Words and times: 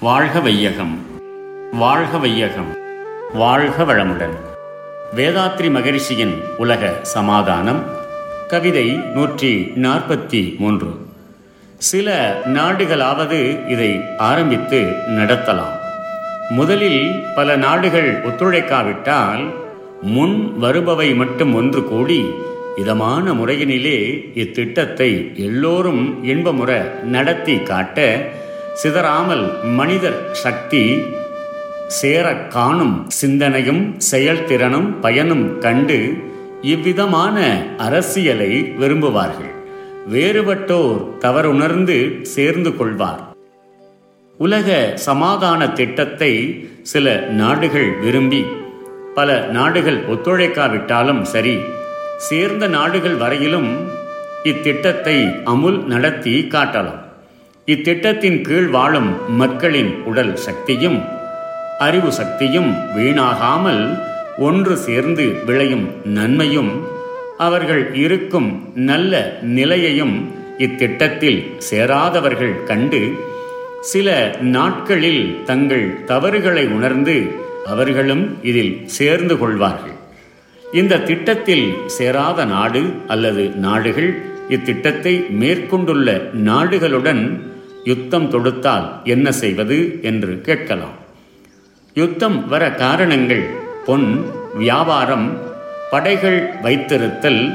வாழ்க 0.00 0.40
வையகம். 0.40 0.98
வாழ்க 1.72 2.18
வையகம். 2.18 2.76
வாழ்க 3.32 3.82
வளமுடன். 3.82 4.36
வேதாத்ரி 5.16 5.70
மகரிஷியின் 5.70 6.34
உலக 6.56 6.92
சமாதானம் 7.02 7.84
கவிதை 8.48 8.90
நூற்றி 8.90 9.72
நாற்பத்தி 9.74 10.56
மூன்று. 10.58 10.94
சில 11.76 12.38
நாடுகளாவது 12.44 13.68
இதை 13.68 14.00
ஆரம்பித்து 14.18 14.92
நடத்தலாம். 15.08 15.78
முதலில் 16.48 17.22
பல 17.34 17.56
நாடுகள் 17.56 18.24
ஒத்துழைக்காவிட்டால் 18.24 19.54
முன் 20.02 20.56
வருபவை 20.60 21.14
மட்டும் 21.14 21.54
ஒன்று 21.54 21.84
கூடி 21.84 22.24
இதமான 22.76 23.32
முறையினிலே 23.32 24.30
இத்திட்டத்தை 24.34 25.34
எல்லோரும் 25.34 26.24
இன்பமுற 26.24 27.00
நடத்தி 27.04 27.62
காட்ட 27.62 28.18
சிதறாமல் 28.74 29.62
மனிதர் 29.62 30.28
சக்தி 30.32 31.02
சேரக் 32.02 32.50
காணும் 32.50 33.04
சிந்தனையும் 33.08 33.96
செயல்திறனும் 34.12 35.00
பயனும் 35.00 35.58
கண்டு 35.58 36.14
இவ்விதமான 36.62 37.66
அரசியலை 37.78 38.74
விரும்புவார்கள். 38.80 39.50
வேறுபட்டோர் 40.08 41.18
தவறுணர்ந்து 41.18 42.22
சேர்ந்து 42.22 42.76
கொள்வார். 42.76 43.20
உலக 44.38 44.92
சமாதான 44.94 45.68
திட்டத்தை 45.68 46.64
சில 46.82 47.16
நாடுகள் 47.16 47.90
விரும்பி 47.90 48.44
பல 49.14 49.46
நாடுகள் 49.46 50.06
ஒத்துழைக்காவிட்டாலும் 50.08 51.22
சரி 51.22 51.58
சேர்ந்த 52.16 52.66
நாடுகள் 52.66 53.14
வரையிலும் 53.14 53.88
இத்திட்டத்தை 54.44 55.42
அமுல் 55.44 55.86
நடத்தி 55.86 56.46
காட்டலாம். 56.48 57.08
இத்திட்டத்தின் 57.68 58.40
கீழ் 58.40 58.66
வாழும் 58.66 59.36
மக்களின் 59.36 59.90
உடல் 60.04 60.36
சக்தியும் 60.36 60.96
அறிவு 61.78 62.12
சக்தியும் 62.12 62.70
வீணாகாமல் 62.96 63.82
ஒன்று 64.38 64.76
சேர்ந்து 64.76 65.24
விளையும் 65.46 65.84
நன்மையும் 66.04 66.70
அவர்கள் 67.38 67.94
இருக்கும் 67.94 68.48
நல்ல 68.74 69.20
நிலையையும் 69.42 70.14
இத்திட்டத்தில் 70.58 71.40
சேராதவர்கள் 71.70 72.64
கண்டு 72.64 73.02
சில 73.80 74.08
நாட்களில் 74.40 75.44
தங்கள் 75.44 76.04
தவறுகளை 76.04 76.66
உணர்ந்து 76.68 77.16
அவர்களும் 77.66 78.24
இதில் 78.42 78.74
சேர்ந்து 78.88 79.38
கொள்வார்கள். 79.38 79.96
இந்த 80.72 80.98
திட்டத்தில் 80.98 81.66
சேராத 81.86 82.44
நாடு 82.44 82.82
அல்லது 83.06 83.44
நாடுகள் 83.66 84.10
இத்திட்டத்தை 84.48 85.14
மேற்கொண்டுள்ள 85.40 86.10
நாடுகளுடன் 86.44 87.22
யுத்தம் 87.84 88.30
தொடுத்தால் 88.30 89.02
என்ன 89.04 89.32
செய்வது 89.32 89.98
என்று 90.02 90.40
கேட்கலாம். 90.40 90.96
யுத்தம் 91.94 92.48
வர 92.48 92.70
காரணங்கள் 92.70 93.50
பொன் 93.86 94.24
வியாபாரம் 94.54 95.38
படைகள் 95.90 96.50
வைத்திருத்தல் 96.62 97.54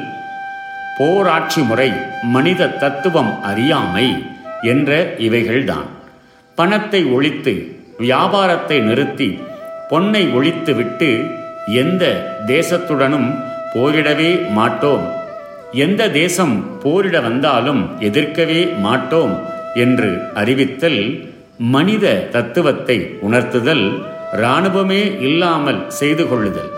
போராட்சி 0.98 1.62
முறை 1.62 1.92
மனித 2.24 2.68
தத்துவம் 2.68 3.42
அறியாமை 3.42 4.26
என்ற 4.62 5.16
இவைகள்தான். 5.18 5.88
பணத்தை 6.56 7.06
ஒழித்து 7.06 7.76
வியாபாரத்தை 7.98 8.80
நிறுத்தி 8.80 9.40
பொன்னை 9.90 10.24
ஒழித்துவிட்டு 10.36 11.32
எந்த 11.68 12.34
தேசத்துடனும் 12.48 13.36
போரிடவே 13.74 14.50
மாட்டோம். 14.50 15.14
எந்த 15.72 16.10
தேசம் 16.10 16.80
போரிட 16.82 17.22
வந்தாலும் 17.22 17.98
எதிர்க்கவே 18.00 18.80
மாட்டோம். 18.80 19.55
என்று 19.76 20.10
அறிவித்தல் 20.34 21.24
மனித 21.58 22.28
தத்துவத்தை 22.32 22.98
உணர்த்துதல் 23.22 23.86
இராணுவமே 24.34 25.22
இல்லாமல் 25.22 25.90
செய்து 25.90 26.28
கொள்ளுதல் 26.28 26.72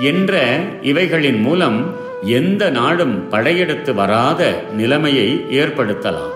என்ற 0.00 0.40
இவைகளின் 0.82 1.40
மூலம் 1.40 1.78
எந்த 2.22 2.70
நாடும் 2.70 3.28
படையெடுத்து 3.28 3.94
வராத 3.94 4.62
நிலைமையை 4.76 5.28
ஏற்படுத்தலாம். 5.50 6.34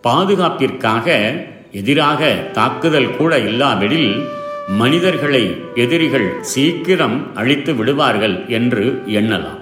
பாதுகாப்பிற்காக 0.00 1.16
எதிராக 1.72 2.32
தாக்குதல் 2.52 3.16
கூட 3.16 3.38
இல்லாவிடில் 3.38 4.26
மனிதர்களை 4.68 5.44
எதிரிகள் 5.74 6.28
சீக்கிரம் 6.40 7.34
அழித்து 7.34 7.74
விடுவார்கள் 7.74 8.36
என்று 8.48 8.84
எண்ணலாம். 9.06 9.60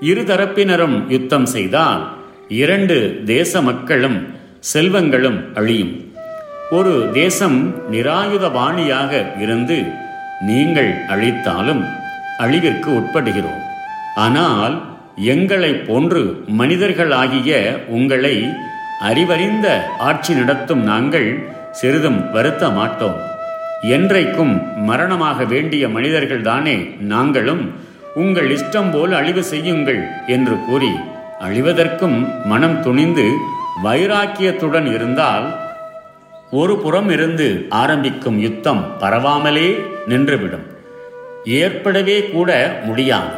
இருதரப்பினரும் 0.00 0.96
யுத்தம் 1.08 1.46
செய்தால் 1.46 2.02
இரண்டு 2.48 3.22
தேச 3.24 3.60
மக்களும் 3.60 4.28
செல்வங்களும் 4.72 5.54
அழியும். 5.54 5.94
ஒரு 6.70 7.10
தேசம் 7.12 7.74
நிராயுதபாணியாக 7.92 9.40
இருந்து 9.40 9.84
நீங்கள் 10.40 10.92
அழித்தாலும் 11.08 11.82
அழிவிற்கு 12.38 12.90
உட்படுகிறோம். 13.00 13.62
ஆனால் 14.14 14.82
எங்களை 15.16 15.72
போன்று 15.74 16.44
மனிதர்களாகிய 16.46 17.78
உங்களை 17.86 18.48
அறிவறிந்த 19.00 19.66
ஆட்சி 19.98 20.34
நடத்தும் 20.34 20.82
நாங்கள் 20.82 21.38
சிறிதும் 21.72 22.30
வருத்த 22.30 22.70
மாட்டோம் 22.70 23.18
என்றைக்கும் 23.82 24.84
மரணமாக 24.84 25.44
வேண்டிய 25.44 25.88
மனிதர்கள்தானே 25.88 26.96
நாங்களும் 26.98 27.72
உங்கள் 28.14 28.50
இஷ்டம் 28.50 28.90
போல் 28.90 29.12
அழிவு 29.12 29.42
செய்யுங்கள் 29.42 30.00
என்று 30.26 30.56
கூறி 30.66 30.92
அழிவதற்கும் 31.40 32.44
மனம் 32.44 32.82
துணிந்து 32.82 33.30
வைராக்கியத்துடன் 33.84 34.94
இருந்தால் 34.94 35.54
ஒரு 36.50 36.78
புறம் 36.78 37.10
இருந்து 37.10 37.66
ஆரம்பிக்கும் 37.68 38.38
யுத்தம் 38.38 38.96
பரவாமலே 39.00 39.80
நின்றுவிடும். 40.08 40.66
ஏற்படவே 41.44 42.22
கூட 42.22 42.80
முடியாது. 42.84 43.34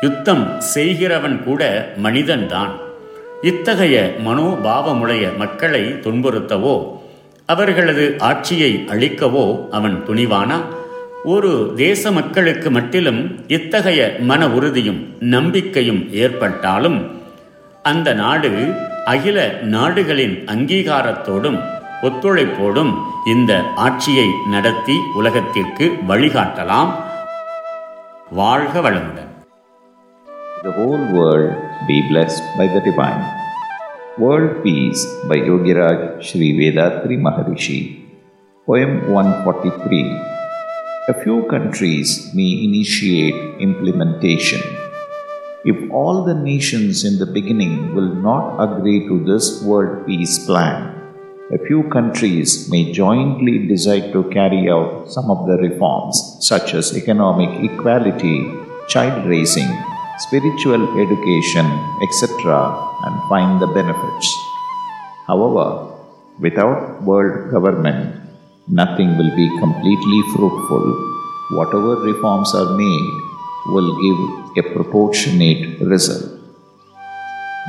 யுத்தம் 0.00 0.60
செய்கிறவன் 0.60 1.44
கூட 1.44 1.92
மனிதன்தான். 2.02 2.70
இத்தகைய 3.42 4.14
மனோபாவமுடைய 4.26 5.36
மக்களை 5.36 5.80
துன்புறுத்தவோ 5.80 7.00
அவர்களது 7.46 8.14
ஆட்சியை 8.18 8.84
அழிக்கவோ 8.88 9.68
அவன் 9.70 10.02
துணிவானா? 10.06 10.60
ஒரு 11.24 11.72
தேச 11.76 12.12
மக்களுக்கு 12.12 12.70
மட்டிலும் 12.70 13.44
இத்தகைய 13.48 14.16
மன 14.18 14.48
உறுதியும் 14.48 15.06
நம்பிக்கையும் 15.20 16.12
ஏற்பட்டாலும் 16.12 17.21
அந்த 17.84 18.08
நாடு 18.14 18.50
அகில 19.04 19.38
நாடுகளின் 19.74 20.34
அங்கீகாரத்தோடும் 20.52 21.58
ஒத்துழைப்போடும் 22.02 22.92
இந்த 23.26 23.52
ஆட்சியை 23.76 24.28
நடத்தி 24.46 24.96
உலகத்திற்கு 25.14 25.86
வழிகாட்டலாம் 26.10 26.92
வாழ்க 28.32 28.80
வளமுடன் 28.80 29.28
The 30.64 30.72
whole 30.72 31.04
world 31.14 31.52
be 31.88 31.96
blessed 32.10 32.44
by 32.58 32.66
the 32.66 32.80
divine. 32.80 33.22
World 34.18 34.52
Peace 34.64 35.00
by 35.30 35.38
Yogiraj 35.48 35.96
Sri 36.22 36.48
Vedatri 36.58 37.16
Maharishi. 37.18 37.78
Poem 38.68 38.92
143. 39.14 40.02
A 41.08 41.16
few 41.22 41.38
countries 41.46 42.10
may 42.34 42.50
initiate 42.68 43.40
implementation. 43.60 44.62
If 45.64 45.78
all 45.92 46.24
the 46.24 46.34
nations 46.34 47.04
in 47.04 47.18
the 47.20 47.26
beginning 47.26 47.94
will 47.94 48.12
not 48.18 48.58
agree 48.58 49.06
to 49.06 49.22
this 49.22 49.62
world 49.62 50.06
peace 50.08 50.44
plan, 50.44 50.90
a 51.54 51.58
few 51.66 51.84
countries 51.88 52.68
may 52.68 52.90
jointly 52.90 53.68
decide 53.68 54.10
to 54.12 54.24
carry 54.30 54.68
out 54.68 55.06
some 55.06 55.30
of 55.30 55.46
the 55.46 55.58
reforms, 55.62 56.18
such 56.40 56.74
as 56.74 56.98
economic 56.98 57.62
equality, 57.62 58.50
child 58.88 59.24
raising, 59.24 59.70
spiritual 60.26 60.82
education, 60.98 61.66
etc., 62.02 62.58
and 63.06 63.14
find 63.28 63.62
the 63.62 63.70
benefits. 63.70 64.26
However, 65.28 65.94
without 66.40 67.04
world 67.04 67.52
government, 67.52 68.18
nothing 68.66 69.16
will 69.16 69.30
be 69.36 69.46
completely 69.60 70.22
fruitful. 70.34 70.86
Whatever 71.54 72.02
reforms 72.02 72.52
are 72.52 72.76
made 72.76 73.31
will 73.67 73.91
give 74.03 74.19
a 74.57 74.73
proportionate 74.73 75.63
result. 75.81 76.25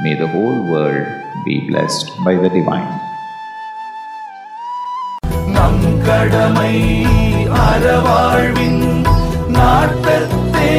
May 0.02 0.14
the 0.14 0.28
whole 0.28 0.58
world 0.72 1.06
be 1.44 1.54
blessed 1.68 2.08
by 2.24 2.34
the 2.36 2.50
divine. 2.50 2.90
நம் 5.54 5.84
கடமை 6.06 6.74
அறவாழ்வின் 7.64 8.82
நாட்டத்தே 9.48 10.72